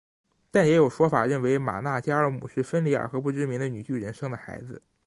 [0.49, 4.81] 但也有说法认为玛纳加尔姆是芬里尔和不知名的女巨人生的孩子。